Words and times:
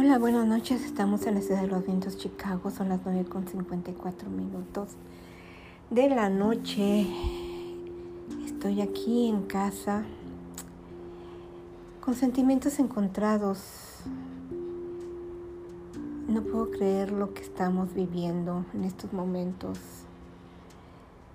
Hola, 0.00 0.16
buenas 0.16 0.46
noches. 0.46 0.84
Estamos 0.84 1.26
en 1.26 1.34
la 1.34 1.40
ciudad 1.40 1.60
de 1.60 1.66
los 1.66 1.84
vientos, 1.84 2.16
Chicago. 2.16 2.70
Son 2.70 2.88
las 2.88 3.00
9 3.04 3.24
con 3.28 3.48
54 3.48 4.30
minutos 4.30 4.90
de 5.90 6.08
la 6.08 6.30
noche. 6.30 7.04
Estoy 8.46 8.80
aquí 8.80 9.26
en 9.26 9.42
casa 9.42 10.04
con 12.00 12.14
sentimientos 12.14 12.78
encontrados. 12.78 14.04
No 16.28 16.42
puedo 16.42 16.70
creer 16.70 17.10
lo 17.10 17.34
que 17.34 17.42
estamos 17.42 17.92
viviendo 17.92 18.66
en 18.74 18.84
estos 18.84 19.12
momentos. 19.12 19.80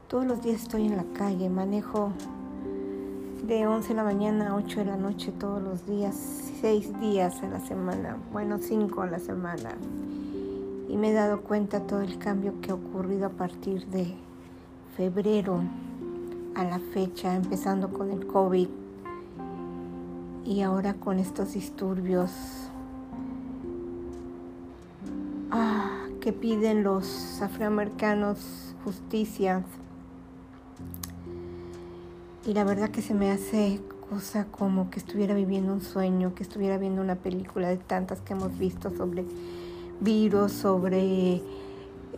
Todos 0.07 0.25
los 0.25 0.41
días 0.41 0.61
estoy 0.61 0.85
en 0.85 0.95
la 0.95 1.05
calle, 1.11 1.49
manejo 1.49 2.13
de 3.43 3.67
11 3.67 3.89
de 3.89 3.93
la 3.95 4.03
mañana 4.05 4.49
a 4.49 4.55
8 4.55 4.79
de 4.79 4.85
la 4.85 4.95
noche 4.95 5.33
todos 5.33 5.61
los 5.61 5.85
días, 5.85 6.15
6 6.61 6.99
días 7.01 7.43
a 7.43 7.49
la 7.49 7.59
semana, 7.59 8.15
bueno, 8.31 8.57
5 8.57 9.01
a 9.01 9.07
la 9.07 9.19
semana. 9.19 9.71
Y 10.87 10.95
me 10.95 11.09
he 11.09 11.13
dado 11.13 11.41
cuenta 11.41 11.81
todo 11.81 12.01
el 12.01 12.17
cambio 12.17 12.53
que 12.61 12.71
ha 12.71 12.75
ocurrido 12.75 13.25
a 13.25 13.31
partir 13.31 13.85
de 13.87 14.15
febrero 14.95 15.61
a 16.55 16.63
la 16.63 16.79
fecha, 16.79 17.35
empezando 17.35 17.89
con 17.89 18.11
el 18.11 18.25
COVID 18.25 18.69
y 20.45 20.61
ahora 20.61 20.93
con 20.93 21.19
estos 21.19 21.53
disturbios 21.53 22.31
ah, 25.51 26.05
que 26.21 26.31
piden 26.31 26.83
los 26.83 27.41
afroamericanos 27.41 28.73
justicia 28.85 29.63
y 32.45 32.53
la 32.53 32.63
verdad 32.63 32.89
que 32.89 33.01
se 33.01 33.13
me 33.13 33.31
hace 33.31 33.79
cosa 34.09 34.45
como 34.45 34.89
que 34.89 34.99
estuviera 34.99 35.33
viviendo 35.33 35.73
un 35.73 35.81
sueño, 35.81 36.35
que 36.35 36.43
estuviera 36.43 36.77
viendo 36.77 37.01
una 37.01 37.15
película 37.15 37.69
de 37.69 37.77
tantas 37.77 38.19
que 38.21 38.33
hemos 38.33 38.57
visto 38.57 38.89
sobre 38.95 39.25
virus, 40.01 40.51
sobre 40.51 41.41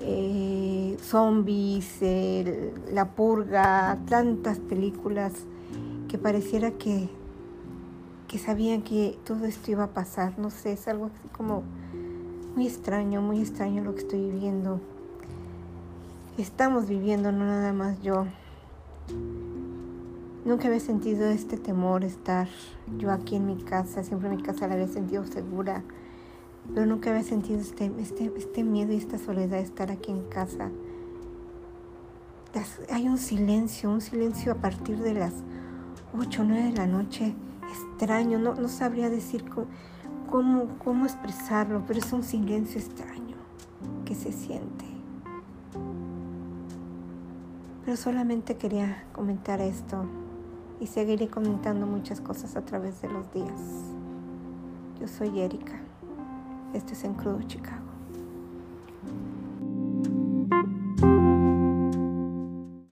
eh, 0.02 0.98
zombies, 1.02 2.00
la 2.92 3.12
purga, 3.12 4.00
tantas 4.08 4.60
películas 4.60 5.34
que 6.08 6.18
pareciera 6.18 6.72
que, 6.72 7.08
que 8.28 8.40
sabían 8.40 8.82
que 8.82 9.18
todo 9.26 9.46
esto 9.46 9.72
iba 9.72 9.84
a 9.84 9.90
pasar. 9.92 10.40
No 10.40 10.50
sé, 10.50 10.74
es 10.74 10.88
algo 10.88 11.06
así 11.06 11.28
como 11.30 11.64
muy 12.56 12.66
extraño, 12.66 13.22
muy 13.22 13.42
extraño 13.42 13.84
lo 13.84 13.94
que 13.94 14.02
estoy 14.02 14.22
viviendo. 14.22 14.82
Estamos 16.38 16.88
viviendo, 16.88 17.32
no 17.32 17.46
nada 17.46 17.74
más 17.74 18.02
yo. 18.02 18.26
Nunca 20.46 20.68
había 20.68 20.80
sentido 20.80 21.26
este 21.26 21.58
temor 21.58 22.04
estar 22.04 22.48
yo 23.00 23.10
aquí 23.10 23.36
en 23.36 23.48
mi 23.48 23.56
casa, 23.56 24.04
siempre 24.04 24.30
mi 24.30 24.44
casa 24.44 24.68
la 24.68 24.76
había 24.76 24.88
sentido 24.88 25.26
segura, 25.26 25.82
pero 26.72 26.86
nunca 26.86 27.10
había 27.10 27.24
sentido 27.24 27.60
este, 27.60 27.92
este, 27.98 28.32
este 28.38 28.64
miedo 28.64 28.94
y 28.94 28.98
esta 28.98 29.18
soledad 29.18 29.58
de 29.58 29.64
estar 29.64 29.92
aquí 29.92 30.12
en 30.12 30.22
casa. 30.26 30.70
hay 32.92 33.08
un 33.08 33.18
silencio, 33.18 33.90
un 33.90 34.02
silencio 34.02 34.52
a 34.52 34.56
partir 34.56 35.00
de 35.00 35.16
las 35.16 35.34
8 36.16 36.44
o 36.44 36.46
9 36.46 36.64
de 36.66 36.78
la 36.78 36.86
noche, 36.86 37.34
extraño, 37.72 38.38
no, 38.38 38.54
no 38.54 38.68
sabría 38.68 39.10
decir 39.10 39.46
cómo, 40.30 40.68
cómo 40.78 41.06
expresarlo, 41.06 41.84
pero 41.88 41.98
es 41.98 42.14
un 42.14 42.22
silencio 42.22 42.80
extraño 42.80 43.36
que 44.06 44.14
se 44.14 44.32
siente. 44.32 44.86
Pero 47.84 47.98
solamente 47.98 48.58
quería 48.58 49.06
comentar 49.12 49.60
esto 49.60 50.06
y 50.80 50.88
seguiré 50.88 51.28
comentando 51.28 51.86
muchas 51.86 52.22
cosas 52.22 52.56
a 52.56 52.66
través 52.66 53.02
de 53.02 53.10
los 53.10 53.32
días. 53.34 53.62
Yo 55.00 55.08
soy 55.08 55.40
Erika. 55.40 55.80
Esto 56.74 56.94
es 56.94 57.04
en 57.04 57.14
Crudo, 57.14 57.42
Chicago. 57.44 57.95